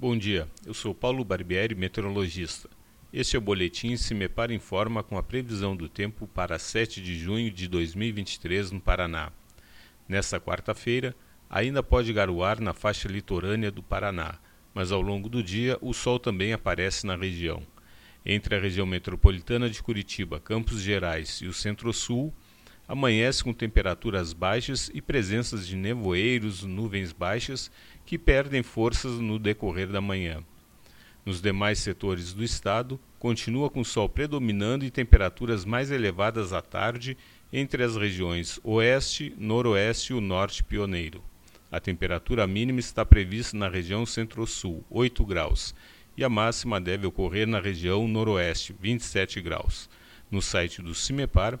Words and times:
Bom 0.00 0.16
dia, 0.16 0.46
eu 0.64 0.72
sou 0.72 0.94
Paulo 0.94 1.24
Barbieri, 1.24 1.74
meteorologista. 1.74 2.70
Este 3.12 3.34
é 3.34 3.38
o 3.40 3.42
boletim 3.42 3.96
Se 3.96 4.14
Me 4.14 4.28
Para 4.28 4.54
Informa 4.54 5.02
com 5.02 5.18
a 5.18 5.24
previsão 5.24 5.74
do 5.74 5.88
tempo 5.88 6.28
para 6.28 6.56
7 6.56 7.02
de 7.02 7.18
junho 7.18 7.50
de 7.50 7.66
2023 7.66 8.70
no 8.70 8.80
Paraná. 8.80 9.32
Nesta 10.08 10.38
quarta-feira, 10.38 11.16
ainda 11.50 11.82
pode 11.82 12.12
garoar 12.12 12.60
na 12.60 12.72
faixa 12.72 13.08
litorânea 13.08 13.72
do 13.72 13.82
Paraná, 13.82 14.38
mas 14.72 14.92
ao 14.92 15.00
longo 15.00 15.28
do 15.28 15.42
dia 15.42 15.76
o 15.80 15.92
sol 15.92 16.20
também 16.20 16.52
aparece 16.52 17.04
na 17.04 17.16
região. 17.16 17.60
Entre 18.24 18.54
a 18.54 18.60
região 18.60 18.86
metropolitana 18.86 19.68
de 19.68 19.82
Curitiba, 19.82 20.38
Campos 20.38 20.80
Gerais 20.80 21.40
e 21.42 21.48
o 21.48 21.52
Centro-Sul, 21.52 22.32
amanhece 22.88 23.44
com 23.44 23.52
temperaturas 23.52 24.32
baixas 24.32 24.90
e 24.94 25.02
presenças 25.02 25.68
de 25.68 25.76
nevoeiros, 25.76 26.64
nuvens 26.64 27.12
baixas 27.12 27.70
que 28.06 28.16
perdem 28.16 28.62
forças 28.62 29.20
no 29.20 29.38
decorrer 29.38 29.88
da 29.88 30.00
manhã. 30.00 30.42
Nos 31.26 31.42
demais 31.42 31.80
setores 31.80 32.32
do 32.32 32.42
estado, 32.42 32.98
continua 33.18 33.68
com 33.68 33.84
sol 33.84 34.08
predominando 34.08 34.86
e 34.86 34.90
temperaturas 34.90 35.66
mais 35.66 35.90
elevadas 35.90 36.54
à 36.54 36.62
tarde 36.62 37.18
entre 37.52 37.82
as 37.82 37.96
regiões 37.96 38.58
Oeste, 38.64 39.34
Noroeste 39.36 40.14
e 40.14 40.16
o 40.16 40.20
Norte 40.22 40.64
Pioneiro. 40.64 41.22
A 41.70 41.78
temperatura 41.78 42.46
mínima 42.46 42.80
está 42.80 43.04
prevista 43.04 43.54
na 43.54 43.68
região 43.68 44.06
Centro-Sul, 44.06 44.82
8 44.88 45.26
graus, 45.26 45.74
e 46.16 46.24
a 46.24 46.28
máxima 46.30 46.80
deve 46.80 47.06
ocorrer 47.06 47.46
na 47.46 47.60
região 47.60 48.08
Noroeste, 48.08 48.74
27 48.80 49.42
graus. 49.42 49.90
No 50.30 50.40
site 50.40 50.80
do 50.80 50.94
CIMEPAR, 50.94 51.60